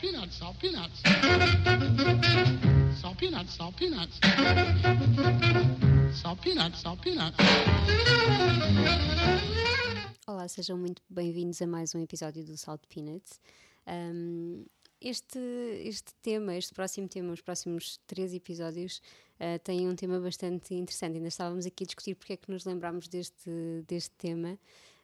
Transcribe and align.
peanuts, 0.00 0.36
salt 0.36 0.56
peanuts. 0.58 1.02
Salt 3.00 3.18
peanuts, 3.18 3.54
salt 3.54 3.76
peanuts. 3.76 4.18
Salt 6.14 6.40
peanuts, 6.40 6.80
salt 6.80 7.00
peanuts. 7.02 7.36
Olá, 10.26 10.48
sejam 10.48 10.78
muito 10.78 11.02
bem-vindos 11.10 11.60
a 11.60 11.66
mais 11.66 11.94
um 11.94 12.00
episódio 12.00 12.42
do 12.42 12.56
Salt 12.56 12.80
Peanuts. 12.88 13.38
Um, 13.86 14.64
este, 15.02 15.38
este 15.84 16.14
tema, 16.22 16.54
este 16.54 16.72
próximo 16.72 17.06
tema, 17.06 17.32
os 17.34 17.42
próximos 17.42 18.00
três 18.06 18.32
episódios, 18.32 19.02
uh, 19.38 19.58
têm 19.62 19.86
um 19.86 19.94
tema 19.94 20.18
bastante 20.18 20.74
interessante. 20.74 21.16
Ainda 21.16 21.28
estávamos 21.28 21.66
aqui 21.66 21.84
a 21.84 21.86
discutir 21.86 22.14
porque 22.14 22.32
é 22.32 22.36
que 22.38 22.50
nos 22.50 22.64
lembramos 22.64 23.06
deste, 23.06 23.84
deste 23.86 24.12
tema. 24.16 24.58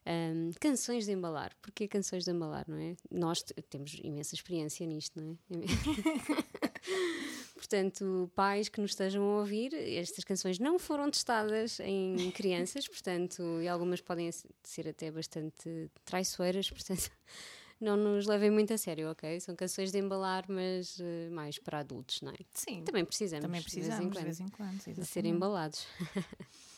Um, 0.06 0.52
canções 0.60 1.04
de 1.04 1.12
embalar. 1.12 1.52
Porquê 1.60 1.88
canções 1.88 2.24
de 2.24 2.30
embalar, 2.30 2.64
não 2.68 2.78
é? 2.78 2.94
Nós 3.10 3.42
temos 3.68 3.98
imensa 4.02 4.36
experiência 4.36 4.86
nisto, 4.86 5.20
não 5.20 5.32
é? 5.32 5.36
portanto, 7.54 8.30
pais 8.34 8.68
que 8.68 8.80
nos 8.80 8.92
estejam 8.92 9.24
a 9.24 9.40
ouvir, 9.40 9.74
estas 9.74 10.22
canções 10.22 10.60
não 10.60 10.78
foram 10.78 11.10
testadas 11.10 11.80
em 11.80 12.30
crianças, 12.30 12.86
portanto, 12.86 13.42
e 13.60 13.66
algumas 13.66 14.00
podem 14.00 14.30
ser 14.62 14.88
até 14.88 15.10
bastante 15.10 15.90
traiçoeiras, 16.04 16.70
portanto, 16.70 17.10
não 17.80 17.96
nos 17.96 18.26
levem 18.26 18.50
muito 18.50 18.72
a 18.72 18.78
sério, 18.78 19.10
ok? 19.10 19.40
São 19.40 19.56
canções 19.56 19.90
de 19.90 19.98
embalar, 19.98 20.44
mas 20.48 21.00
uh, 21.00 21.32
mais 21.32 21.58
para 21.58 21.80
adultos, 21.80 22.20
não 22.20 22.30
é? 22.30 22.38
Sim. 22.52 22.84
Também 22.84 23.04
precisamos, 23.04 23.44
Também 23.44 23.62
precisamos 23.62 24.16
de 24.16 24.22
vez 24.22 24.40
em 24.40 24.48
quando, 24.48 24.94
de, 24.94 25.04
ser 25.04 25.24
embalados. 25.24 25.84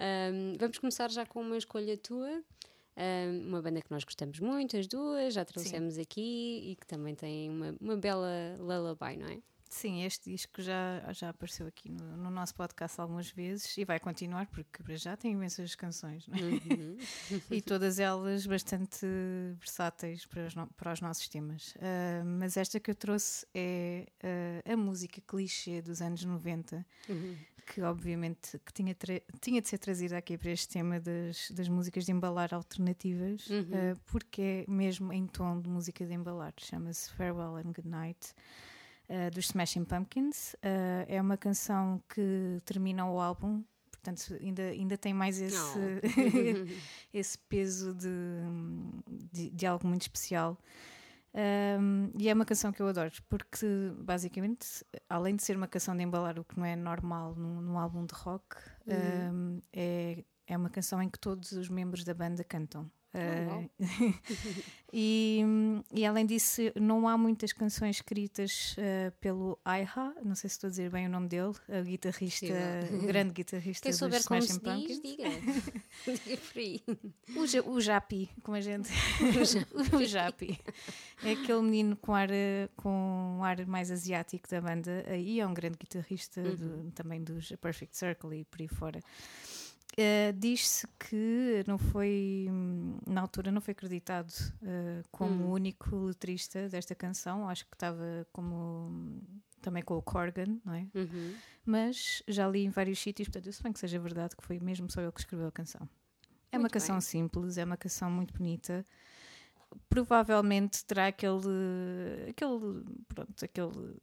Um, 0.00 0.56
vamos 0.58 0.78
começar 0.78 1.10
já 1.10 1.26
com 1.26 1.40
uma 1.42 1.58
escolha 1.58 1.96
tua. 1.96 2.42
Um, 2.96 3.48
uma 3.48 3.62
banda 3.62 3.80
que 3.80 3.90
nós 3.90 4.04
gostamos 4.04 4.40
muito, 4.40 4.76
as 4.76 4.86
duas, 4.86 5.34
já 5.34 5.44
trouxemos 5.44 5.94
Sim. 5.94 6.00
aqui 6.02 6.70
e 6.70 6.76
que 6.76 6.86
também 6.86 7.14
tem 7.14 7.48
uma, 7.48 7.74
uma 7.80 7.96
bela 7.96 8.56
lullaby, 8.58 9.16
não 9.16 9.28
é? 9.28 9.38
Sim, 9.70 10.02
este 10.02 10.28
disco 10.28 10.60
já, 10.60 11.00
já 11.12 11.28
apareceu 11.28 11.64
aqui 11.64 11.88
no, 11.88 12.16
no, 12.16 12.28
nosso 12.28 12.52
podcast 12.56 13.00
algumas 13.00 13.30
vezes 13.30 13.78
e 13.78 13.84
vai 13.84 14.00
continuar 14.00 14.48
porque 14.48 14.96
já 14.96 15.16
tem 15.16 15.30
imensas 15.30 15.76
canções 15.76 16.26
é? 16.28 16.74
uhum. 16.74 16.98
e 17.48 17.62
todas 17.62 18.00
elas 18.00 18.44
bastante 18.46 19.06
versáteis 19.60 20.26
para 20.26 20.44
os, 20.44 20.54
para 20.76 20.92
os 20.92 21.00
nossos 21.00 21.28
temas. 21.28 21.76
Uh, 21.76 22.24
mas 22.40 22.56
esta 22.56 22.80
que 22.80 22.90
eu 22.90 22.96
trouxe 22.96 23.46
é 23.54 24.08
uh, 24.66 24.72
a 24.72 24.76
música 24.76 25.20
clichê 25.24 25.80
dos 25.80 26.02
anos 26.02 26.24
90, 26.24 26.84
uhum. 27.08 27.36
Que 27.72 27.80
obviamente 27.82 28.58
que 28.66 28.72
tinha, 28.72 28.96
tinha 29.40 29.62
de 29.62 29.68
ser 29.68 29.78
trazida 29.78 30.18
aqui 30.18 30.36
para 30.36 30.50
este 30.50 30.68
tema 30.68 30.98
das, 30.98 31.52
das 31.52 31.68
músicas 31.68 32.04
de 32.04 32.10
embalar 32.10 32.52
alternativas, 32.52 33.48
uhum. 33.48 33.60
uh, 33.60 34.00
porque 34.06 34.64
é 34.66 34.70
mesmo 34.70 35.12
em 35.12 35.24
tom 35.28 35.60
de 35.60 35.68
música 35.68 36.04
de 36.04 36.12
embalar. 36.12 36.52
Chama-se 36.58 37.12
Farewell 37.12 37.56
and 37.58 37.72
Good 37.72 37.86
Night 37.86 38.34
uh, 39.08 39.30
dos 39.32 39.46
Smashing 39.46 39.84
Pumpkins. 39.84 40.54
Uh, 40.54 41.06
é 41.06 41.22
uma 41.22 41.36
canção 41.36 42.02
que 42.12 42.60
termina 42.64 43.08
o 43.08 43.20
álbum, 43.20 43.62
portanto 43.88 44.36
ainda, 44.40 44.62
ainda 44.62 44.98
tem 44.98 45.14
mais 45.14 45.40
esse, 45.40 45.78
esse 47.14 47.38
peso 47.38 47.94
de, 47.94 48.08
de, 49.32 49.50
de, 49.50 49.66
algo 49.66 49.86
muito 49.86 50.02
especial. 50.02 50.58
Um, 51.32 52.10
e 52.18 52.28
é 52.28 52.34
uma 52.34 52.44
canção 52.44 52.72
que 52.72 52.82
eu 52.82 52.88
adoro, 52.88 53.12
porque 53.28 53.66
basicamente, 53.98 54.84
além 55.08 55.36
de 55.36 55.42
ser 55.42 55.56
uma 55.56 55.68
canção 55.68 55.96
de 55.96 56.02
embalar, 56.02 56.38
o 56.38 56.44
que 56.44 56.58
não 56.58 56.64
é 56.64 56.74
normal 56.74 57.34
num, 57.36 57.60
num 57.60 57.78
álbum 57.78 58.04
de 58.04 58.14
rock, 58.14 58.56
uhum. 58.86 59.32
um, 59.32 59.62
é, 59.72 60.24
é 60.46 60.56
uma 60.56 60.68
canção 60.68 61.00
em 61.00 61.08
que 61.08 61.18
todos 61.18 61.52
os 61.52 61.68
membros 61.68 62.04
da 62.04 62.14
banda 62.14 62.42
cantam. 62.42 62.90
Uh, 63.12 63.68
e, 64.92 65.42
e, 65.92 66.06
além 66.06 66.24
disso, 66.24 66.62
não 66.80 67.08
há 67.08 67.18
muitas 67.18 67.52
canções 67.52 67.96
escritas 67.96 68.76
uh, 68.78 69.10
pelo 69.20 69.58
Aiha, 69.64 70.14
não 70.24 70.36
sei 70.36 70.48
se 70.48 70.56
estou 70.56 70.68
a 70.68 70.70
dizer 70.70 70.90
bem 70.90 71.06
o 71.06 71.10
nome 71.10 71.26
dele, 71.28 71.54
a 71.68 71.80
guitarrista, 71.80 72.46
o 72.92 73.02
grande 73.06 73.32
guitarrista 73.32 73.82
Quem 73.82 73.92
souber 73.92 74.24
como 74.24 74.40
se. 74.42 74.60
Diz, 74.60 75.00
diga. 75.02 75.24
diga. 76.54 77.66
O, 77.66 77.72
o 77.72 77.80
Japi, 77.80 78.30
como 78.42 78.56
a 78.56 78.60
gente. 78.60 78.88
o 79.92 80.04
Japi. 80.04 80.58
É 81.24 81.32
aquele 81.32 81.62
menino 81.62 81.96
com, 81.96 82.14
ar, 82.14 82.30
com 82.76 83.38
um 83.38 83.44
ar 83.44 83.66
mais 83.66 83.90
asiático 83.90 84.48
da 84.48 84.60
banda, 84.60 85.04
e 85.16 85.40
é 85.40 85.46
um 85.46 85.52
grande 85.52 85.78
guitarrista 85.78 86.40
uhum. 86.40 86.84
do, 86.84 86.90
também 86.92 87.22
dos 87.22 87.52
Perfect 87.60 87.96
Circle 87.96 88.40
e 88.40 88.44
por 88.44 88.60
aí 88.60 88.68
fora. 88.68 89.00
Uh, 89.92 90.32
Diz-se 90.38 90.86
que 90.98 91.64
não 91.66 91.76
foi, 91.76 92.48
na 93.06 93.20
altura, 93.22 93.50
não 93.50 93.60
foi 93.60 93.72
acreditado 93.72 94.30
uh, 94.62 95.02
como 95.10 95.44
hum. 95.44 95.48
o 95.48 95.52
único 95.52 95.96
letrista 95.96 96.68
desta 96.68 96.94
canção. 96.94 97.48
Acho 97.48 97.66
que 97.66 97.74
estava 97.74 98.26
como 98.32 99.20
também 99.60 99.82
com 99.82 99.96
o 99.96 100.02
Corgan, 100.02 100.58
não 100.64 100.74
é? 100.74 100.86
Uhum. 100.94 101.34
Mas 101.64 102.22
já 102.26 102.48
li 102.48 102.64
em 102.64 102.70
vários 102.70 102.98
sítios, 102.98 103.28
portanto, 103.28 103.46
eu 103.46 103.52
suponho 103.52 103.74
que 103.74 103.80
seja 103.80 103.98
verdade 103.98 104.36
que 104.36 104.44
foi 104.44 104.58
mesmo 104.58 104.90
só 104.90 105.00
ele 105.00 105.12
que 105.12 105.20
escreveu 105.20 105.48
a 105.48 105.52
canção. 105.52 105.88
É 106.50 106.56
muito 106.56 106.64
uma 106.64 106.70
canção 106.70 106.96
bem. 106.96 107.02
simples, 107.02 107.58
é 107.58 107.64
uma 107.64 107.76
canção 107.76 108.10
muito 108.10 108.32
bonita. 108.34 108.84
Provavelmente 109.88 110.84
terá 110.84 111.08
aquele, 111.08 112.26
aquele, 112.28 112.84
pronto, 113.06 113.44
aquele 113.44 113.96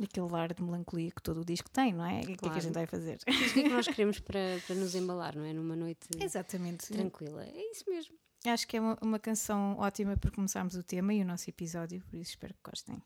aquele 0.00 0.34
ar 0.34 0.52
de 0.52 0.62
melancolia 0.62 1.10
que 1.10 1.22
todo 1.22 1.40
o 1.40 1.44
disco 1.44 1.68
tem, 1.70 1.92
não 1.92 2.04
é? 2.04 2.20
O 2.20 2.26
que 2.26 2.32
é 2.32 2.36
que 2.36 2.48
a 2.48 2.60
gente 2.60 2.74
vai 2.74 2.86
fazer? 2.86 3.18
O 3.22 3.24
que 3.24 3.60
é 3.60 3.62
que 3.64 3.68
nós 3.68 3.86
queremos 3.88 4.18
para, 4.20 4.40
para 4.66 4.76
nos 4.76 4.94
embalar, 4.94 5.36
não 5.36 5.44
é? 5.44 5.52
Numa 5.52 5.76
noite 5.76 6.08
Exatamente. 6.18 6.88
tranquila. 6.92 7.44
É 7.44 7.70
isso 7.70 7.84
mesmo. 7.88 8.14
Acho 8.44 8.66
que 8.66 8.76
é 8.76 8.80
uma, 8.80 8.98
uma 9.00 9.18
canção 9.18 9.76
ótima 9.78 10.16
para 10.16 10.30
começarmos 10.30 10.74
o 10.74 10.82
tema 10.82 11.14
e 11.14 11.22
o 11.22 11.24
nosso 11.24 11.48
episódio, 11.48 12.02
por 12.10 12.16
isso 12.16 12.30
espero 12.30 12.54
que 12.54 12.60
gostem. 12.70 13.00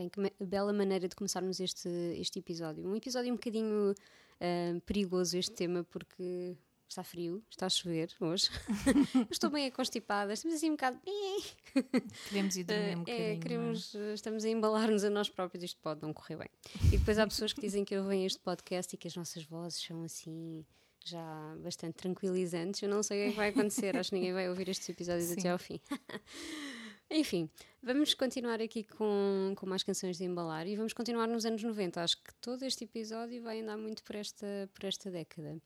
Bem, 0.00 0.08
que 0.08 0.18
bela 0.42 0.72
maneira 0.72 1.06
de 1.06 1.14
começarmos 1.14 1.60
este, 1.60 1.86
este 2.16 2.38
episódio. 2.38 2.88
Um 2.88 2.96
episódio 2.96 3.30
um 3.30 3.36
bocadinho 3.36 3.94
ah, 4.40 4.80
perigoso, 4.86 5.36
este 5.36 5.52
tema, 5.52 5.84
porque 5.84 6.56
está 6.88 7.04
frio, 7.04 7.44
está 7.50 7.66
a 7.66 7.68
chover 7.68 8.08
hoje. 8.18 8.48
Estou 9.30 9.50
bem 9.50 9.70
constipada, 9.70 10.32
estamos 10.32 10.56
assim 10.56 10.70
um 10.70 10.72
bocado. 10.72 10.98
Queremos 12.30 12.56
ir 12.56 12.64
dormir 12.64 12.88
um 12.88 12.92
Ah, 12.92 12.96
bocadinho. 13.00 13.24
é, 13.24 13.28
não 13.28 13.36
é? 13.36 13.36
queremos, 13.36 13.94
estamos 14.14 14.44
a 14.46 14.48
embalar-nos 14.48 15.04
a 15.04 15.10
nós 15.10 15.28
próprios, 15.28 15.64
isto 15.64 15.78
pode 15.82 16.00
não 16.00 16.14
correr 16.14 16.36
bem. 16.36 16.48
E 16.86 16.96
depois 16.96 17.18
há 17.18 17.26
pessoas 17.26 17.52
que 17.52 17.60
dizem 17.60 17.84
que 17.84 17.94
ouvem 17.94 18.24
este 18.24 18.38
podcast 18.38 18.94
e 18.94 18.96
que 18.96 19.06
as 19.06 19.14
nossas 19.14 19.44
vozes 19.44 19.82
são 19.82 20.02
assim 20.02 20.64
já 21.04 21.54
bastante 21.62 21.96
tranquilizantes. 21.96 22.80
Eu 22.80 22.88
não 22.88 23.02
sei 23.02 23.18
o 23.18 23.22
que 23.24 23.28
é 23.28 23.30
que 23.32 23.36
vai 23.36 23.48
acontecer, 23.50 23.94
acho 23.98 24.08
que 24.08 24.16
ninguém 24.16 24.32
vai 24.32 24.48
ouvir 24.48 24.70
estes 24.70 24.88
episódios 24.88 25.26
Sim. 25.28 25.40
até 25.40 25.50
ao 25.50 25.58
fim. 25.58 25.78
Enfim, 27.10 27.50
vamos 27.82 28.14
continuar 28.14 28.60
aqui 28.60 28.84
com, 28.84 29.52
com 29.56 29.66
mais 29.66 29.82
canções 29.82 30.16
de 30.16 30.24
embalar 30.24 30.66
e 30.68 30.76
vamos 30.76 30.92
continuar 30.92 31.26
nos 31.26 31.44
anos 31.44 31.62
90. 31.62 32.02
Acho 32.02 32.16
que 32.18 32.32
todo 32.40 32.62
este 32.64 32.84
episódio 32.84 33.42
vai 33.42 33.60
andar 33.60 33.76
muito 33.76 34.04
por 34.04 34.14
esta, 34.14 34.46
por 34.72 34.84
esta 34.84 35.10
década. 35.10 35.60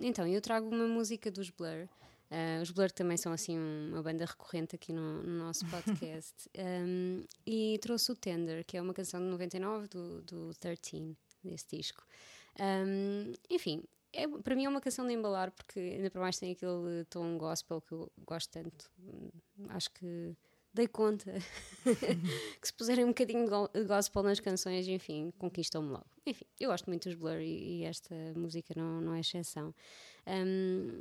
Então, 0.00 0.26
eu 0.26 0.40
trago 0.40 0.68
uma 0.74 0.86
música 0.88 1.30
dos 1.30 1.50
Blur. 1.50 1.86
Ah, 2.30 2.60
os 2.62 2.70
Blur 2.70 2.90
também 2.90 3.16
são 3.16 3.32
assim 3.32 3.58
um- 3.58 3.90
uma 3.92 4.02
banda 4.02 4.24
recorrente 4.24 4.74
aqui 4.74 4.92
no, 4.92 5.22
no 5.22 5.38
nosso 5.44 5.64
podcast. 5.68 6.34
Um, 6.56 7.24
e 7.46 7.78
trouxe 7.82 8.10
o 8.12 8.14
Tender, 8.16 8.64
que 8.64 8.76
é 8.76 8.82
uma 8.82 8.94
canção 8.94 9.20
de 9.20 9.26
99 9.26 9.88
do, 9.88 10.22
do 10.22 10.50
13, 10.60 11.16
desse 11.44 11.76
disco. 11.76 12.06
Um, 12.60 13.32
enfim, 13.50 13.82
é, 14.12 14.26
para 14.26 14.54
mim 14.56 14.64
é 14.64 14.68
uma 14.68 14.80
canção 14.80 15.06
de 15.06 15.12
embalar, 15.12 15.50
porque 15.52 15.78
ainda 15.78 16.10
para 16.10 16.20
mais 16.20 16.38
tem 16.38 16.52
aquele 16.52 17.04
tom 17.10 17.36
gospel 17.38 17.80
que 17.80 17.92
eu 17.92 18.10
gosto 18.26 18.50
tanto. 18.50 18.90
Hum, 18.98 19.30
Acho 19.70 19.90
que 19.92 20.34
dei 20.72 20.86
conta 20.86 21.32
que 22.60 22.66
se 22.66 22.72
puserem 22.72 23.04
um 23.04 23.08
bocadinho 23.08 23.44
de 23.44 23.50
go- 23.50 23.68
de 23.72 23.84
gospel 23.84 24.22
nas 24.22 24.38
canções, 24.40 24.86
enfim, 24.88 25.32
conquistam-me 25.38 25.90
logo. 25.90 26.06
Enfim, 26.26 26.44
eu 26.60 26.70
gosto 26.70 26.86
muito 26.86 27.08
dos 27.08 27.14
Blur 27.18 27.40
e, 27.40 27.80
e 27.80 27.84
esta 27.84 28.14
música 28.36 28.74
não, 28.76 29.00
não 29.00 29.14
é 29.14 29.20
exceção. 29.20 29.74
Um, 30.26 31.00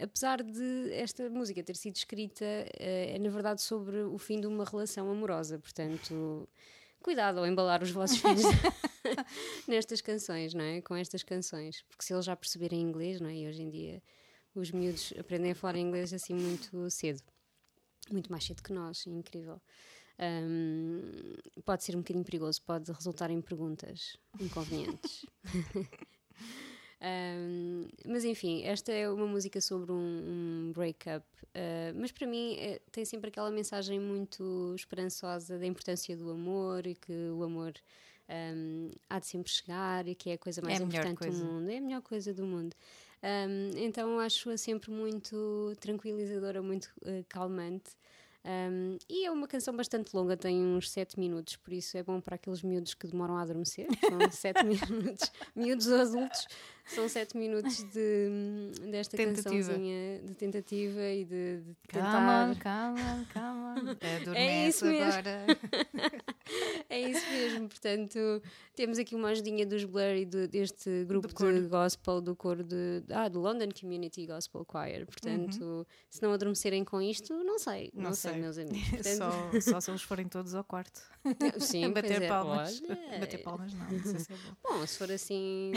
apesar 0.00 0.42
de 0.42 0.92
esta 0.92 1.28
música 1.30 1.62
ter 1.62 1.74
sido 1.76 1.96
escrita, 1.96 2.44
eh, 2.44 3.14
é 3.16 3.18
na 3.18 3.30
verdade 3.30 3.62
sobre 3.62 4.02
o 4.02 4.18
fim 4.18 4.40
de 4.40 4.46
uma 4.46 4.64
relação 4.64 5.10
amorosa, 5.10 5.58
portanto, 5.58 6.46
cuidado 7.06 7.38
ao 7.38 7.46
embalar 7.46 7.84
os 7.84 7.92
vossos 7.92 8.16
filhos 8.16 8.42
nestas 9.68 10.00
canções, 10.00 10.52
não 10.52 10.64
é? 10.64 10.80
Com 10.80 10.96
estas 10.96 11.22
canções, 11.22 11.82
porque 11.82 12.04
se 12.04 12.12
eles 12.12 12.24
já 12.24 12.34
perceberem 12.34 12.80
inglês, 12.80 13.20
não 13.20 13.28
é? 13.28 13.36
E 13.36 13.46
hoje 13.46 13.62
em 13.62 13.70
dia 13.70 14.02
os 14.52 14.72
miúdos 14.72 15.14
aprendem 15.16 15.52
a 15.52 15.54
falar 15.54 15.76
inglês 15.76 16.12
assim 16.12 16.34
muito 16.34 16.90
cedo, 16.90 17.22
muito 18.10 18.28
mais 18.28 18.42
cedo 18.42 18.60
que 18.60 18.72
nós, 18.72 19.06
incrível. 19.06 19.62
Um, 20.18 21.36
pode 21.64 21.84
ser 21.84 21.94
um 21.94 22.00
bocadinho 22.00 22.24
perigoso, 22.24 22.60
pode 22.62 22.90
resultar 22.90 23.30
em 23.30 23.40
perguntas 23.40 24.16
inconvenientes. 24.40 25.24
Um, 27.08 27.86
mas 28.04 28.24
enfim, 28.24 28.64
esta 28.64 28.90
é 28.90 29.08
uma 29.08 29.26
música 29.26 29.60
sobre 29.60 29.92
um, 29.92 29.96
um 30.68 30.72
breakup, 30.72 31.24
uh, 31.44 31.94
mas 31.94 32.10
para 32.10 32.26
mim 32.26 32.56
é- 32.58 32.80
tem 32.90 33.04
sempre 33.04 33.28
aquela 33.28 33.50
mensagem 33.50 34.00
muito 34.00 34.72
esperançosa 34.74 35.56
da 35.58 35.66
importância 35.66 36.16
do 36.16 36.30
amor 36.30 36.84
e 36.86 36.94
que 36.96 37.12
o 37.30 37.44
amor 37.44 37.74
um, 38.28 38.90
há 39.08 39.20
de 39.20 39.26
sempre 39.26 39.52
chegar 39.52 40.08
e 40.08 40.14
que 40.16 40.30
é 40.30 40.32
a 40.32 40.38
coisa 40.38 40.60
mais 40.62 40.80
É 40.80 40.82
a 40.82 40.86
importante 40.86 41.18
coisa. 41.18 41.44
do 41.44 41.52
mundo. 41.52 41.70
É 41.70 41.76
a 41.76 41.80
melhor 41.80 42.02
coisa 42.02 42.34
do 42.34 42.44
mundo. 42.44 42.74
Então 43.76 44.18
acho-a 44.20 44.56
sempre 44.56 44.90
muito 44.90 45.74
tranquilizadora, 45.80 46.62
muito 46.62 46.86
uh, 47.02 47.24
calmante. 47.28 47.90
Um, 48.44 48.96
e 49.08 49.24
é 49.26 49.30
uma 49.32 49.48
canção 49.48 49.74
bastante 49.74 50.14
longa, 50.14 50.36
tem 50.36 50.56
uns 50.64 50.88
7 50.90 51.18
minutos, 51.18 51.56
por 51.56 51.72
isso 51.72 51.96
é 51.96 52.02
bom 52.04 52.20
para 52.20 52.36
aqueles 52.36 52.62
miúdos 52.62 52.94
que 52.94 53.08
demoram 53.08 53.36
a 53.36 53.42
adormecer. 53.42 53.88
São 54.08 54.30
7 54.30 54.62
minutos, 54.64 55.32
miúdos 55.56 55.90
adultos, 55.90 56.46
são 56.86 57.08
7 57.08 57.36
minutos 57.36 57.82
de, 57.92 58.70
desta 58.90 59.16
Tentativa. 59.16 59.50
cançãozinha 59.50 60.20
de 60.22 60.34
tentativa 60.34 61.02
e 61.02 61.24
de, 61.24 61.60
de 61.60 61.74
Calma, 61.88 62.48
tentar. 62.54 62.62
calma, 62.62 63.26
calma. 63.32 63.74
É 64.34 64.68
isso 64.68 64.84
mesmo. 64.86 65.04
agora. 65.12 65.46
É 66.88 67.00
isso 67.00 67.28
mesmo, 67.30 67.68
portanto, 67.68 68.18
temos 68.76 68.98
aqui 68.98 69.16
uma 69.16 69.30
ajudinha 69.30 69.66
dos 69.66 69.84
Blur 69.84 70.14
e 70.14 70.24
do- 70.24 70.46
deste 70.46 71.04
grupo 71.04 71.26
Do 71.26 71.52
de 71.62 71.68
gospel, 71.68 72.20
do 72.20 72.36
coro 72.36 72.62
de, 72.62 73.02
ah, 73.10 73.28
do 73.28 73.40
London 73.40 73.68
Community 73.78 74.24
Gospel 74.24 74.64
Choir. 74.70 75.04
Portanto, 75.04 75.84
se 76.08 76.22
não 76.22 76.32
adormecerem 76.32 76.84
com 76.84 77.02
isto, 77.02 77.34
não 77.42 77.58
sei, 77.58 77.90
não, 77.92 78.04
Não 78.04 78.14
sei, 78.14 78.30
sei. 78.32 78.40
meus 78.40 78.56
amigos. 78.58 78.78
Portanto, 78.90 79.60
Só, 79.60 79.60
só 79.72 79.80
se 79.80 79.90
eles 79.90 80.02
forem 80.02 80.28
todos 80.28 80.54
ao 80.54 80.62
quarto. 80.62 81.00
sim, 81.58 81.90
bater 81.90 82.22
é. 82.22 82.28
palmas. 82.28 82.80
Bater 83.18 83.38
palmas 83.42 83.74
não, 83.74 83.90
não 83.90 83.98
se 84.20 84.32
é 84.32 84.36
bom. 84.36 84.78
Bom, 84.78 84.86
se 84.86 84.98
for 84.98 85.10
assim, 85.10 85.72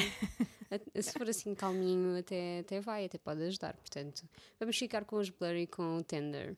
se 1.02 1.12
for 1.12 1.30
assim 1.30 1.56
calminho, 1.56 2.18
até, 2.18 2.60
até 2.60 2.80
vai, 2.80 3.06
até 3.06 3.18
pode 3.18 3.42
ajudar. 3.44 3.76
Portanto, 3.76 4.24
vamos 4.60 4.78
ficar 4.78 5.06
com 5.06 5.18
os 5.18 5.30
Blur 5.30 5.56
e 5.56 5.68
com 5.68 5.98
o 5.98 6.04
Tender. 6.04 6.56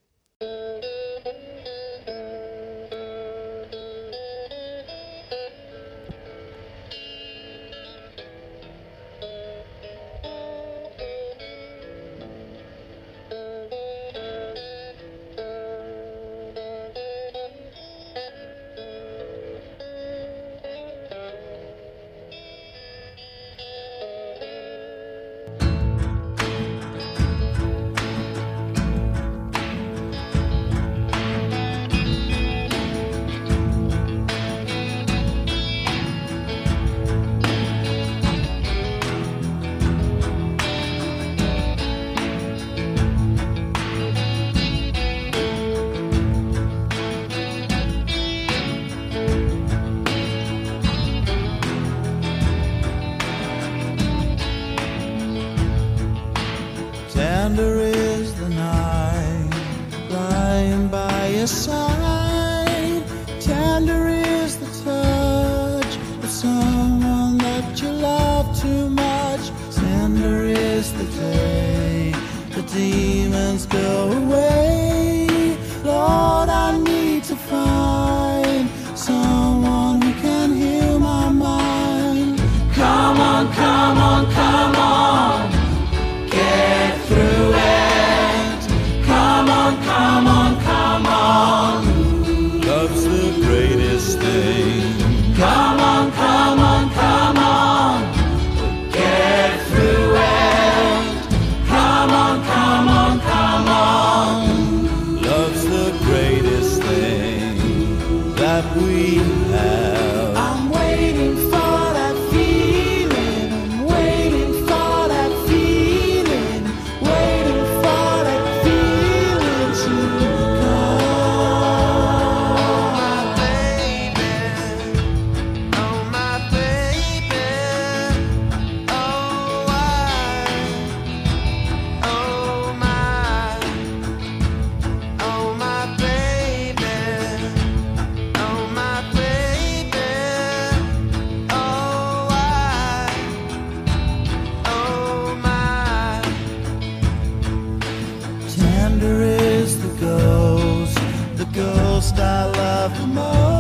Ghost 151.62 152.18
I 152.20 152.46
love 152.46 152.98
the 153.00 153.08
most, 153.08 153.51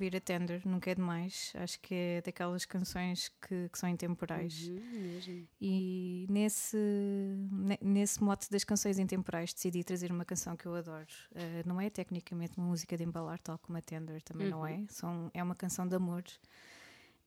ouvir 0.00 0.16
a 0.16 0.20
Tender, 0.20 0.62
nunca 0.66 0.90
é 0.90 0.94
demais. 0.94 1.52
Acho 1.56 1.78
que 1.80 1.94
é 1.94 2.22
daquelas 2.22 2.64
canções 2.64 3.28
que, 3.46 3.68
que 3.68 3.78
são 3.78 3.88
intemporais. 3.88 4.68
Uhum. 4.68 5.46
E 5.60 6.26
nesse, 6.30 6.76
ne- 7.50 7.78
nesse 7.82 8.22
mote 8.22 8.50
das 8.50 8.64
canções 8.64 8.98
intemporais 8.98 9.52
decidi 9.52 9.84
trazer 9.84 10.10
uma 10.10 10.24
canção 10.24 10.56
que 10.56 10.64
eu 10.66 10.74
adoro. 10.74 11.06
Uh, 11.32 11.68
não 11.68 11.78
é 11.80 11.90
tecnicamente 11.90 12.56
uma 12.56 12.66
música 12.66 12.96
de 12.96 13.04
embalar, 13.04 13.38
tal 13.40 13.58
como 13.58 13.76
a 13.76 13.82
Tender 13.82 14.22
também 14.22 14.48
não 14.48 14.66
é. 14.66 14.84
São, 14.88 15.30
é 15.34 15.42
uma 15.42 15.54
canção 15.54 15.86
de 15.86 15.94
amor. 15.94 16.24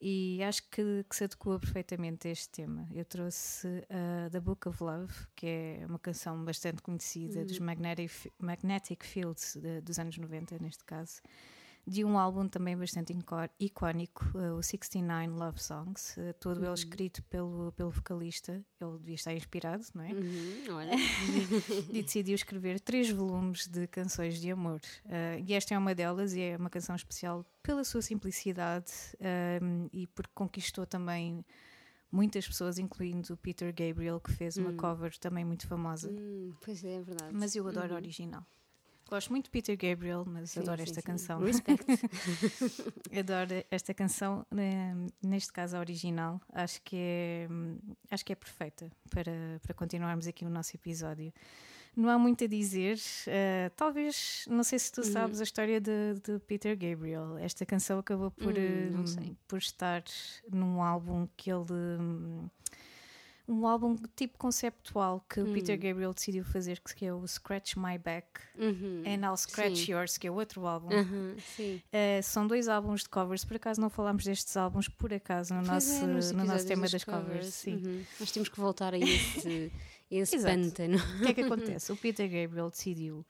E 0.01 0.43
acho 0.43 0.63
que, 0.69 1.05
que 1.09 1.15
se 1.15 1.23
adequa 1.23 1.57
perfeitamente 1.59 2.27
a 2.27 2.31
este 2.31 2.49
tema. 2.49 2.85
Eu 2.91 3.05
trouxe 3.05 3.67
uh, 3.67 4.29
The 4.31 4.39
Book 4.41 4.67
of 4.67 4.83
Love, 4.83 5.13
que 5.35 5.45
é 5.45 5.85
uma 5.87 5.97
canção 5.99 6.43
bastante 6.43 6.81
conhecida 6.81 7.45
dos 7.45 7.59
Magnetic, 7.59 8.11
Magnetic 8.37 9.05
Fields 9.05 9.55
de- 9.55 9.79
dos 9.79 9.97
anos 9.99 10.17
90, 10.17 10.57
neste 10.59 10.83
caso 10.83 11.21
de 11.85 12.05
um 12.05 12.17
álbum 12.17 12.47
também 12.47 12.77
bastante 12.77 13.13
icónico, 13.59 14.25
uh, 14.35 14.55
o 14.55 14.63
69 14.63 15.27
Love 15.29 15.61
Songs, 15.61 16.15
uh, 16.17 16.33
todo 16.39 16.63
ele 16.63 16.73
escrito 16.73 17.21
pelo, 17.23 17.71
pelo 17.73 17.91
vocalista. 17.91 18.63
Ele 18.79 18.97
devia 18.99 19.15
estar 19.15 19.33
inspirado, 19.33 19.83
não 19.93 20.03
é? 20.03 20.13
Uhum, 20.13 20.75
olha. 20.75 20.91
E 21.91 22.01
decidiu 22.01 22.35
escrever 22.35 22.79
três 22.79 23.09
volumes 23.09 23.67
de 23.67 23.87
canções 23.87 24.39
de 24.39 24.51
amor. 24.51 24.79
Uh, 25.05 25.43
e 25.45 25.53
esta 25.53 25.73
é 25.73 25.77
uma 25.77 25.93
delas, 25.93 26.33
e 26.33 26.41
é 26.41 26.57
uma 26.57 26.69
canção 26.69 26.95
especial 26.95 27.45
pela 27.61 27.83
sua 27.83 28.01
simplicidade 28.01 28.91
um, 29.61 29.87
e 29.91 30.07
porque 30.07 30.31
conquistou 30.33 30.85
também 30.85 31.45
muitas 32.11 32.47
pessoas, 32.47 32.77
incluindo 32.77 33.33
o 33.33 33.37
Peter 33.37 33.73
Gabriel, 33.73 34.19
que 34.19 34.31
fez 34.31 34.55
uma 34.57 34.73
cover 34.73 35.17
também 35.17 35.43
muito 35.43 35.67
famosa. 35.67 36.09
Hum, 36.11 36.53
pois 36.63 36.83
é, 36.83 36.95
é 36.95 37.01
verdade. 37.01 37.33
Mas 37.33 37.55
eu 37.55 37.67
adoro 37.67 37.93
a 37.93 37.97
original. 37.97 38.45
Gosto 39.13 39.29
muito 39.29 39.45
de 39.45 39.51
Peter 39.51 39.77
Gabriel, 39.77 40.25
mas 40.27 40.49
Sim, 40.49 40.61
adoro 40.61 40.77
sim, 40.77 40.83
esta 40.83 41.01
sim. 41.01 41.05
canção. 41.05 41.39
Respect. 41.39 41.85
Adoro 43.15 43.63
esta 43.69 43.93
canção, 43.93 44.43
né, 44.49 44.95
neste 45.21 45.53
caso 45.53 45.77
a 45.77 45.79
original. 45.79 46.41
Acho 46.51 46.81
que 46.81 46.95
é, 46.97 47.47
hum, 47.47 47.77
acho 48.09 48.25
que 48.25 48.33
é 48.33 48.35
perfeita 48.35 48.89
para, 49.11 49.31
para 49.61 49.73
continuarmos 49.75 50.25
aqui 50.25 50.43
o 50.43 50.49
nosso 50.49 50.75
episódio. 50.75 51.31
Não 51.95 52.09
há 52.09 52.17
muito 52.17 52.43
a 52.43 52.47
dizer. 52.47 52.97
eh, 53.27 53.69
talvez, 53.75 54.45
não 54.49 54.63
sei 54.63 54.79
se 54.79 54.91
tu 54.91 55.01
Uhum. 55.01 55.11
sabes 55.11 55.39
a 55.41 55.43
história 55.43 55.79
de, 55.79 56.15
de 56.23 56.39
Peter 56.39 56.75
Gabriel. 56.75 57.37
Esta 57.37 57.67
canção 57.67 57.99
acabou 57.99 58.31
por, 58.31 58.55
Hum, 58.57 59.01
hum, 59.01 59.05
sei. 59.05 59.37
por 59.47 59.59
estar 59.59 60.03
num 60.51 60.81
álbum 60.81 61.27
que 61.37 61.51
ele. 61.51 62.49
Hum, 63.47 63.61
um 63.61 63.67
álbum 63.67 63.95
tipo 64.15 64.37
conceptual 64.37 65.23
que 65.29 65.39
o 65.41 65.53
Peter 65.53 65.77
Hum. 65.77 65.81
Gabriel 65.81 66.13
decidiu 66.13 66.43
fazer, 66.43 66.79
que 66.79 67.05
é 67.05 67.13
o 67.13 67.27
Scratch 67.27 67.75
My 67.75 67.97
Back 67.97 68.27
Uhum. 68.57 69.03
and 69.05 69.25
I'll 69.27 69.37
Scratch 69.37 69.85
Sim. 69.85 69.91
Yours, 69.93 70.17
que 70.17 70.27
é 70.27 70.31
outro 70.31 70.65
álbum. 70.65 70.89
Uhum. 70.93 71.35
Uh, 71.59 72.23
são 72.23 72.47
dois 72.47 72.67
álbuns 72.67 73.01
de 73.03 73.09
covers, 73.09 73.43
por 73.45 73.55
acaso 73.57 73.81
não 73.81 73.89
falámos 73.89 74.23
destes 74.23 74.55
álbuns, 74.57 74.87
por 74.87 75.13
acaso, 75.13 75.53
no, 75.53 75.59
Pois 75.65 75.69
nosso, 75.71 76.03
é, 76.03 76.33
no 76.33 76.45
nosso 76.45 76.67
tema 76.67 76.87
das 76.87 77.03
covers. 77.03 77.47
Sim. 77.53 77.75
Uhum. 77.75 78.03
Nós 78.19 78.31
temos 78.31 78.49
que 78.49 78.59
voltar 78.59 78.93
a 78.93 78.97
esse, 78.97 79.71
esse 80.09 80.39
pântano. 80.39 80.97
O 80.97 81.19
que 81.23 81.27
é 81.29 81.33
que 81.33 81.41
acontece? 81.41 81.91
O 81.91 81.97
Peter 81.97 82.27
Gabriel 82.29 82.69
decidiu 82.69 83.25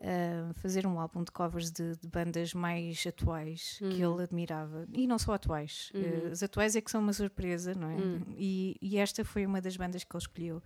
uh, 0.00 0.54
fazer 0.54 0.86
um 0.86 0.98
álbum 0.98 1.22
de 1.22 1.30
covers 1.30 1.70
de, 1.70 1.96
de 1.96 2.08
bandas 2.08 2.52
mais 2.54 3.04
atuais 3.06 3.76
que 3.78 4.04
Uhum. 4.04 4.14
ele 4.14 4.22
admirava, 4.24 4.86
e 4.92 5.06
não 5.06 5.18
só 5.18 5.34
atuais. 5.34 5.90
Uh, 5.94 6.32
as 6.32 6.42
atuais 6.42 6.74
é 6.76 6.80
que 6.80 6.90
são 6.90 7.00
uma 7.00 7.12
surpresa, 7.12 7.74
não 7.74 7.90
é? 7.90 7.96
Hum. 7.96 8.20
E, 8.36 8.76
e 8.80 8.98
esta 8.98 9.24
foi 9.24 9.46
uma 9.46 9.60
das 9.60 9.76
bandas 9.76 10.04
que 10.04 10.14
ele 10.14 10.22
escolheu. 10.22 10.62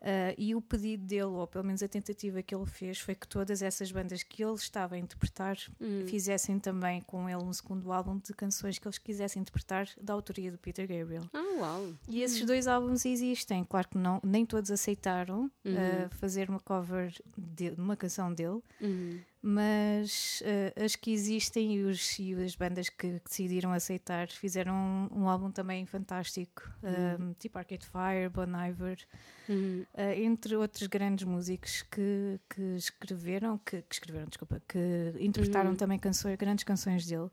Uh, 0.00 0.32
e 0.38 0.54
o 0.54 0.62
pedido 0.62 1.04
dele, 1.04 1.24
ou 1.24 1.46
pelo 1.46 1.62
menos 1.64 1.82
a 1.82 1.88
tentativa 1.88 2.42
que 2.42 2.54
ele 2.54 2.64
fez, 2.64 2.98
foi 2.98 3.14
que 3.14 3.28
todas 3.28 3.60
essas 3.60 3.92
bandas 3.92 4.22
que 4.22 4.42
ele 4.42 4.54
estava 4.54 4.94
a 4.94 4.98
interpretar 4.98 5.58
Hum. 5.78 6.04
fizessem 6.06 6.58
também 6.58 7.02
com 7.02 7.28
ele 7.28 7.42
um 7.42 7.52
segundo 7.52 7.92
álbum 7.92 8.16
de 8.18 8.32
canções 8.32 8.78
que 8.78 8.86
eles 8.88 8.96
quisessem 8.96 9.42
interpretar 9.42 9.88
da 10.00 10.14
autoria 10.14 10.50
do 10.50 10.56
Peter 10.56 10.86
Gabriel. 10.88 11.24
Ah, 11.34 11.44
uau. 11.58 11.92
E 12.08 12.22
esses 12.22 12.44
dois 12.46 12.66
álbuns 12.66 13.04
existem, 13.04 13.62
claro 13.64 13.88
que 13.88 13.98
não, 13.98 14.20
nem 14.24 14.46
todos 14.46 14.70
aceitaram 14.70 15.50
Uhum. 15.64 15.74
uh, 15.74 16.14
fazer 16.16 16.48
uma 16.48 16.60
cover 16.60 17.12
de 17.36 17.70
de 17.70 17.80
uma 17.80 17.94
canção 17.96 18.32
dele, 18.32 18.60
Uhum. 18.80 19.20
Mas 19.42 20.42
uh, 20.42 20.84
as 20.84 20.94
que 20.96 21.10
existem 21.12 21.76
e, 21.76 21.82
os, 21.82 22.18
e 22.18 22.34
as 22.34 22.54
bandas 22.54 22.88
que, 22.88 23.18
que 23.20 23.20
decidiram 23.24 23.72
aceitar 23.72 24.28
fizeram 24.28 24.74
um, 25.12 25.20
um 25.22 25.28
álbum 25.28 25.50
também 25.50 25.86
fantástico, 25.86 26.62
um, 27.18 27.32
tipo 27.34 27.56
Arcade 27.58 27.86
Fire, 27.86 28.28
Bon 28.32 28.46
Iver, 28.68 28.98
Uhum. 29.48 29.84
uh, 29.94 30.00
entre 30.22 30.54
outros 30.54 30.86
grandes 30.86 31.24
músicos 31.24 31.82
que, 31.90 32.38
que 32.48 32.62
escreveram, 32.76 33.58
que, 33.58 33.82
que 33.82 33.94
escreveram, 33.94 34.26
desculpa, 34.28 34.62
que 34.68 34.78
interpretaram 35.18 35.70
Uhum. 35.70 35.76
também 35.76 35.98
canções, 35.98 36.36
grandes 36.36 36.62
canções 36.62 37.04
dele. 37.06 37.28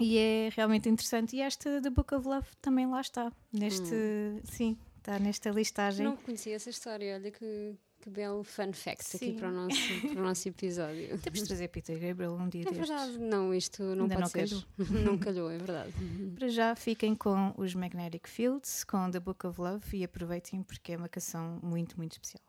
E 0.00 0.18
é 0.18 0.48
realmente 0.56 0.88
interessante. 0.88 1.36
E 1.36 1.40
esta 1.40 1.80
The 1.80 1.90
Book 1.90 2.12
of 2.14 2.26
Love 2.26 2.48
também 2.60 2.86
lá 2.88 3.00
está. 3.00 3.30
Neste, 3.52 3.94
sim, 4.42 4.76
está 4.98 5.20
nesta 5.20 5.50
listagem. 5.50 6.04
Hum. 6.06 6.10
Não 6.10 6.16
conhecia 6.16 6.56
essa 6.56 6.68
história, 6.70 7.14
olha 7.14 7.30
que, 7.30 7.76
que 8.04 8.10
belo 8.10 8.44
fun 8.44 8.70
fact 8.74 9.16
aqui 9.16 9.26
Sim. 9.28 9.36
para 9.36 9.48
o 9.48 9.50
nosso, 9.50 9.78
para 10.12 10.20
o 10.20 10.24
nosso 10.24 10.46
episódio. 10.46 11.16
Temos 11.24 11.38
de 11.40 11.46
trazer 11.46 11.68
Peter 11.68 11.98
Gabriel 11.98 12.34
um 12.34 12.50
dia 12.50 12.60
É 12.60 12.64
destes. 12.70 12.86
verdade, 12.86 13.18
não, 13.18 13.54
isto 13.54 13.82
não 13.82 14.04
Ainda 14.04 14.16
pode 14.16 14.20
não 14.20 14.48
ser. 14.48 14.66
não 15.04 15.16
calhou, 15.18 15.50
é 15.50 15.56
verdade. 15.56 15.90
Para 16.36 16.48
já 16.48 16.76
fiquem 16.76 17.14
com 17.14 17.54
os 17.56 17.74
Magnetic 17.74 18.28
Fields, 18.28 18.84
com 18.84 19.10
The 19.10 19.20
Book 19.20 19.46
of 19.46 19.58
Love 19.58 19.96
e 19.96 20.04
aproveitem 20.04 20.62
porque 20.62 20.92
é 20.92 20.98
uma 20.98 21.08
canção 21.08 21.58
muito, 21.62 21.96
muito 21.96 22.12
especial. 22.12 22.42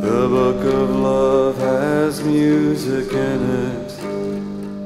The 0.00 0.28
book 0.28 0.64
of 0.64 0.90
love 0.90 1.58
has 1.58 2.22
music 2.22 3.12
in 3.12 3.50
it. 3.50 3.98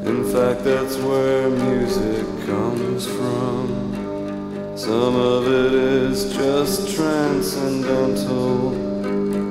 In 0.08 0.24
fact, 0.32 0.64
that's 0.64 0.96
where 0.96 1.50
music 1.50 2.26
comes 2.46 3.06
from. 3.06 3.92
Some 4.74 5.14
of 5.14 5.46
it 5.48 5.74
is 5.74 6.32
just 6.32 6.96
transcendental. 6.96 8.72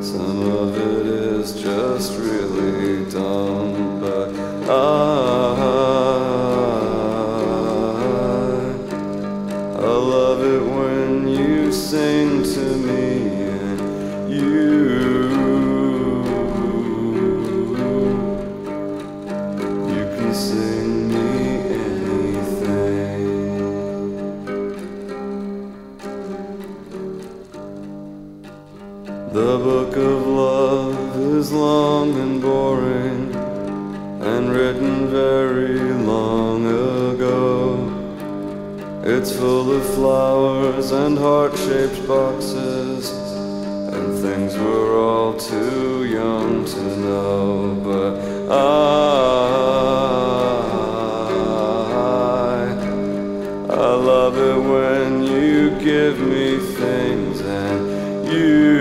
Some 0.02 0.50
of 0.50 0.76
it 0.76 1.06
is 1.06 1.62
just 1.62 2.17
really 2.17 3.06
dumb. 3.12 4.02
But 4.02 4.34
I, 4.67 5.20
It's 39.03 39.35
full 39.35 39.71
of 39.71 39.83
flowers 39.95 40.91
and 40.91 41.17
heart 41.17 41.57
shaped 41.57 42.07
boxes 42.07 43.09
and 43.09 44.15
things 44.19 44.55
we're 44.55 44.95
all 44.95 45.33
too 45.33 46.05
young 46.05 46.65
to 46.65 46.97
know. 46.97 47.81
But 47.83 48.19
I, 48.51 48.55
I 53.71 53.95
love 53.95 54.37
it 54.37 54.59
when 54.69 55.23
you 55.23 55.71
give 55.79 56.19
me 56.19 56.59
things 56.59 57.41
and 57.41 58.31
you, 58.31 58.80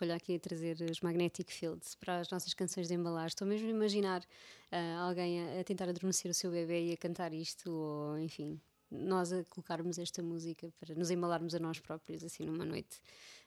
escolha 0.00 0.14
aqui 0.16 0.36
a 0.36 0.38
trazer 0.40 0.80
os 0.90 1.00
Magnetic 1.02 1.50
Fields 1.50 1.94
para 1.94 2.20
as 2.20 2.30
nossas 2.30 2.54
canções 2.54 2.88
de 2.88 2.94
embalar. 2.94 3.26
Estou 3.26 3.46
mesmo 3.46 3.66
a 3.66 3.70
imaginar 3.70 4.24
ah, 4.72 5.06
alguém 5.06 5.42
a, 5.42 5.60
a 5.60 5.64
tentar 5.64 5.90
adormecer 5.90 6.30
o 6.30 6.34
seu 6.34 6.50
bebê 6.50 6.86
e 6.86 6.92
a 6.94 6.96
cantar 6.96 7.34
isto, 7.34 7.70
ou 7.70 8.18
enfim, 8.18 8.58
nós 8.90 9.30
a 9.30 9.44
colocarmos 9.44 9.98
esta 9.98 10.22
música 10.22 10.72
para 10.80 10.94
nos 10.94 11.10
embalarmos 11.10 11.54
a 11.54 11.58
nós 11.58 11.78
próprios, 11.80 12.24
assim, 12.24 12.46
numa 12.46 12.64
noite 12.64 12.98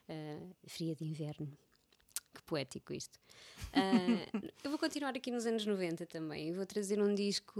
ah, 0.07 0.39
fria 0.67 0.93
de 0.95 1.03
inverno. 1.03 1.51
Que 2.35 2.41
poético 2.43 2.93
isto. 2.93 3.19
Ah, 3.73 4.39
eu 4.63 4.69
vou 4.69 4.77
continuar 4.77 5.15
aqui 5.17 5.31
nos 5.31 5.47
anos 5.47 5.65
90 5.65 6.05
também. 6.05 6.53
Vou 6.53 6.67
trazer 6.67 7.01
um 7.01 7.15
disco 7.15 7.59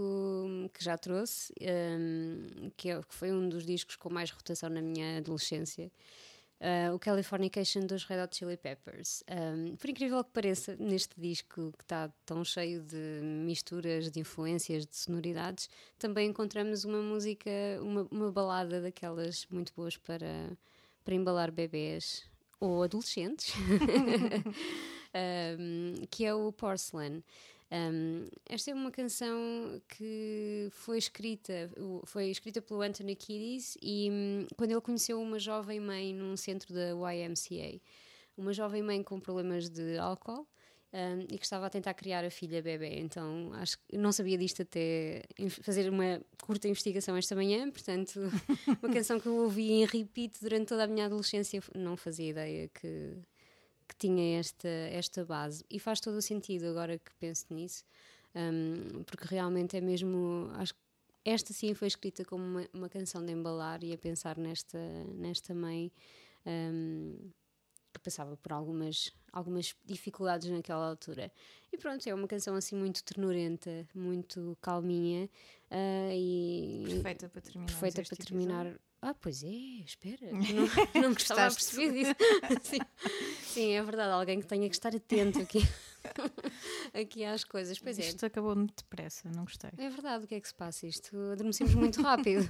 que 0.72 0.84
já 0.84 0.96
trouxe, 0.96 1.52
ah, 1.62 2.70
que, 2.76 2.90
é- 2.90 3.02
que 3.02 3.14
foi 3.14 3.32
um 3.32 3.48
dos 3.48 3.66
discos 3.66 3.96
com 3.96 4.08
mais 4.08 4.30
rotação 4.30 4.70
na 4.70 4.80
minha 4.80 5.18
adolescência. 5.18 5.90
Uh, 6.64 6.94
o 6.94 6.98
Californication 6.98 7.84
dos 7.84 8.04
Red 8.04 8.22
Hot 8.22 8.34
Chili 8.34 8.56
Peppers. 8.56 9.22
Um, 9.28 9.76
por 9.76 9.90
incrível 9.90 10.24
que 10.24 10.30
pareça, 10.30 10.74
neste 10.78 11.20
disco 11.20 11.70
que 11.76 11.84
está 11.84 12.10
tão 12.24 12.42
cheio 12.42 12.80
de 12.80 13.20
misturas, 13.22 14.10
de 14.10 14.20
influências, 14.20 14.86
de 14.86 14.96
sonoridades, 14.96 15.68
também 15.98 16.30
encontramos 16.30 16.86
uma 16.86 17.02
música, 17.02 17.50
uma, 17.82 18.08
uma 18.10 18.32
balada 18.32 18.80
daquelas 18.80 19.46
muito 19.50 19.74
boas 19.76 19.98
para, 19.98 20.56
para 21.04 21.14
embalar 21.14 21.52
bebês 21.52 22.24
ou 22.58 22.82
adolescentes, 22.82 23.52
um, 25.60 26.06
que 26.10 26.24
é 26.24 26.34
o 26.34 26.50
Porcelain. 26.50 27.22
Um, 27.72 28.28
esta 28.48 28.70
é 28.70 28.74
uma 28.74 28.90
canção 28.90 29.80
que 29.88 30.68
foi 30.70 30.98
escrita, 30.98 31.70
foi 32.04 32.30
escrita 32.30 32.62
pelo 32.62 32.82
Anthony 32.82 33.16
Kiedis 33.16 33.76
e 33.82 34.08
hum, 34.10 34.46
quando 34.56 34.70
ele 34.70 34.80
conheceu 34.80 35.20
uma 35.20 35.38
jovem 35.38 35.80
mãe 35.80 36.14
num 36.14 36.36
centro 36.36 36.72
da 36.72 36.90
YMCA, 36.90 37.80
uma 38.36 38.52
jovem 38.52 38.82
mãe 38.82 39.02
com 39.02 39.18
problemas 39.18 39.68
de 39.68 39.98
álcool 39.98 40.46
um, 40.92 41.20
e 41.22 41.38
que 41.38 41.44
estava 41.44 41.66
a 41.66 41.70
tentar 41.70 41.94
criar 41.94 42.24
a 42.24 42.30
filha 42.30 42.62
bebê. 42.62 43.00
Então 43.00 43.52
acho 43.54 43.76
que 43.78 43.96
não 43.96 44.12
sabia 44.12 44.38
disto 44.38 44.62
até 44.62 45.22
fazer 45.62 45.90
uma 45.90 46.20
curta 46.42 46.68
investigação 46.68 47.16
esta 47.16 47.34
manhã, 47.34 47.68
portanto, 47.70 48.20
uma 48.82 48.92
canção 48.92 49.18
que 49.18 49.26
eu 49.26 49.36
ouvi 49.36 49.72
em 49.72 49.84
repeat 49.84 50.38
durante 50.40 50.68
toda 50.68 50.84
a 50.84 50.86
minha 50.86 51.06
adolescência, 51.06 51.60
não 51.74 51.96
fazia 51.96 52.30
ideia 52.30 52.68
que 52.68 53.16
que 53.94 54.06
tinha 54.08 54.38
esta, 54.38 54.68
esta 54.68 55.24
base. 55.24 55.64
E 55.70 55.78
faz 55.78 56.00
todo 56.00 56.16
o 56.16 56.22
sentido 56.22 56.66
agora 56.66 56.98
que 56.98 57.14
penso 57.18 57.46
nisso, 57.50 57.84
hum, 58.34 59.02
porque 59.04 59.26
realmente 59.26 59.76
é 59.76 59.80
mesmo. 59.80 60.50
Acho 60.54 60.74
que 60.74 60.80
esta 61.24 61.52
sim 61.52 61.72
foi 61.74 61.88
escrita 61.88 62.24
como 62.24 62.44
uma, 62.44 62.68
uma 62.72 62.88
canção 62.88 63.24
de 63.24 63.32
embalar 63.32 63.82
e 63.82 63.92
a 63.92 63.98
pensar 63.98 64.36
nesta, 64.36 64.78
nesta 65.14 65.54
mãe 65.54 65.90
hum, 66.44 67.30
que 67.92 68.00
passava 68.00 68.36
por 68.36 68.52
algumas, 68.52 69.12
algumas 69.32 69.74
dificuldades 69.84 70.50
naquela 70.50 70.86
altura. 70.88 71.32
E 71.72 71.78
pronto, 71.78 72.06
é 72.06 72.14
uma 72.14 72.28
canção 72.28 72.56
assim 72.56 72.76
muito 72.76 73.02
ternurenta, 73.02 73.88
muito 73.94 74.58
calminha 74.60 75.30
ah, 75.70 76.12
e 76.12 76.84
Perfeita 76.86 77.28
para 77.28 77.40
terminar. 77.40 77.66
perfeita 77.66 78.02
para 78.02 78.16
terminar. 78.16 78.66
episódio. 78.66 78.93
Ah, 79.06 79.12
pois 79.12 79.44
é, 79.44 79.48
espera. 79.84 80.32
Não, 80.32 81.02
não 81.02 81.10
estava 81.12 81.42
a 81.42 81.50
perceber 81.50 81.92
disso. 81.92 82.14
Sim. 82.64 82.78
Sim, 83.42 83.70
é 83.72 83.82
verdade. 83.82 84.12
Alguém 84.14 84.40
que 84.40 84.46
tenha 84.46 84.66
que 84.66 84.74
estar 84.74 84.96
atento 84.96 85.40
aqui, 85.42 85.58
aqui 86.94 87.22
às 87.22 87.44
coisas. 87.44 87.78
Pois 87.78 87.98
é. 87.98 88.08
Isto 88.08 88.24
acabou 88.24 88.56
muito 88.56 88.82
depressa, 88.82 89.30
não 89.30 89.44
gostei. 89.44 89.72
É 89.76 89.90
verdade, 89.90 90.24
o 90.24 90.26
que 90.26 90.34
é 90.36 90.40
que 90.40 90.48
se 90.48 90.54
passa? 90.54 90.86
Isto 90.86 91.14
adormecemos 91.32 91.74
muito 91.74 92.00
rápido. 92.00 92.48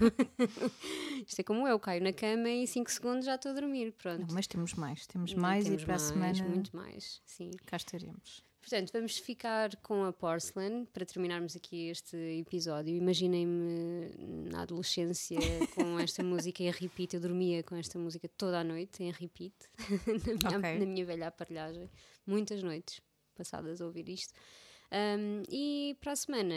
Isto 1.26 1.40
é 1.40 1.42
como 1.42 1.66
eu, 1.66 1.76
caio 1.80 2.00
na 2.00 2.12
cama 2.12 2.48
e 2.48 2.62
em 2.62 2.66
5 2.66 2.88
segundos 2.88 3.26
já 3.26 3.34
estou 3.34 3.50
a 3.50 3.54
dormir. 3.54 3.90
Pronto. 3.92 4.20
Não, 4.20 4.32
mas 4.32 4.46
temos 4.46 4.74
mais, 4.74 5.08
temos 5.08 5.34
mais 5.34 5.64
temos 5.64 5.82
e 5.82 5.84
para 5.84 5.96
a 5.96 5.98
mais, 5.98 6.38
semana 6.38 6.54
Muito 6.54 6.76
mais, 6.76 7.20
sim. 7.26 7.50
cá 7.66 7.76
estaremos. 7.76 8.44
Portanto, 8.64 8.92
vamos 8.94 9.18
ficar 9.18 9.76
com 9.82 10.04
a 10.04 10.12
Porcelain 10.12 10.86
para 10.86 11.04
terminarmos 11.04 11.54
aqui 11.54 11.88
este 11.90 12.16
episódio. 12.40 12.96
Imaginem-me 12.96 14.48
na 14.50 14.62
adolescência 14.62 15.38
com 15.74 15.98
esta 15.98 16.22
música 16.24 16.62
em 16.62 16.70
repeat. 16.70 17.12
Eu 17.14 17.20
dormia 17.20 17.62
com 17.62 17.76
esta 17.76 17.98
música 17.98 18.26
toda 18.38 18.60
a 18.60 18.64
noite 18.64 19.02
em 19.02 19.10
repeat, 19.10 19.52
na, 20.08 20.32
minha, 20.34 20.58
Ok. 20.58 20.78
na 20.78 20.86
minha 20.86 21.04
velha 21.04 21.26
aparelhagem. 21.28 21.90
Muitas 22.26 22.62
noites 22.62 23.02
passadas 23.34 23.82
a 23.82 23.84
ouvir 23.86 24.08
isto. 24.08 24.32
Um, 24.90 25.42
e 25.50 25.94
para 26.00 26.12
a 26.12 26.16
semana 26.16 26.54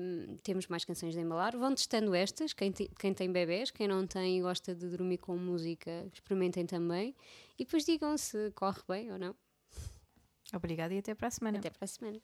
um, 0.00 0.36
temos 0.42 0.66
mais 0.66 0.84
canções 0.86 1.12
de 1.12 1.20
embalar. 1.20 1.54
Vão 1.58 1.74
testando 1.74 2.14
estas. 2.14 2.54
Quem, 2.54 2.72
te- 2.72 2.90
quem 2.98 3.12
tem 3.12 3.30
bebés, 3.30 3.70
quem 3.70 3.86
não 3.86 4.06
tem 4.06 4.38
e 4.38 4.40
gosta 4.40 4.74
de 4.74 4.86
dormir 4.88 5.18
com 5.18 5.36
música, 5.36 6.08
experimentem 6.14 6.64
também. 6.64 7.14
E 7.58 7.64
depois 7.64 7.84
digam 7.84 8.16
se 8.16 8.50
corre 8.52 8.80
bem 8.88 9.12
ou 9.12 9.18
não. 9.18 9.34
Obrigada 10.54 10.94
e 10.94 10.98
até 10.98 11.14
para 11.14 11.28
a 11.28 11.30
semana. 11.30 11.58
Até 11.58 11.70
para 11.70 11.84
a 11.84 11.88
semana. 11.88 12.20